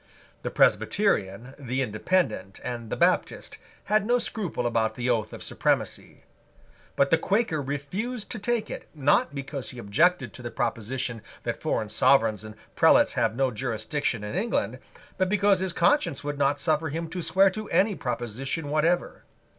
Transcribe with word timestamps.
The 0.41 0.49
Presbyterian, 0.49 1.53
the 1.59 1.83
Independent, 1.83 2.59
and 2.63 2.89
the 2.89 2.95
Baptist 2.95 3.59
had 3.83 4.03
no 4.03 4.17
scruple 4.17 4.65
about 4.65 4.95
the 4.95 5.11
Oath 5.11 5.31
of 5.31 5.43
Supremacy. 5.43 6.23
But 6.95 7.11
the 7.11 7.19
Quaker 7.19 7.61
refused 7.61 8.31
to 8.31 8.39
take 8.39 8.71
it, 8.71 8.87
not 8.95 9.35
because 9.35 9.69
he 9.69 9.77
objected 9.77 10.33
to 10.33 10.41
the 10.41 10.49
proposition 10.49 11.21
that 11.43 11.61
foreign 11.61 11.89
sovereigns 11.89 12.43
and 12.43 12.55
prelates 12.75 13.13
have 13.13 13.35
no 13.35 13.51
jurisdiction 13.51 14.23
in 14.23 14.33
England, 14.33 14.79
but 15.19 15.29
because 15.29 15.59
his 15.59 15.71
conscience 15.71 16.23
would 16.23 16.39
not 16.39 16.59
suffer 16.59 16.89
him 16.89 17.07
to 17.11 17.21
swear 17.21 17.51
to 17.51 17.69
any 17.69 17.93
proposition 17.93 18.69
whatever. 18.69 19.21